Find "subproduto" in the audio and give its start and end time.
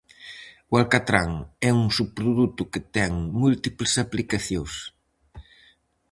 1.97-2.61